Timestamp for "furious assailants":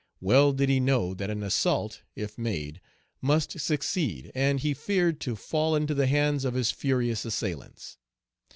6.71-7.99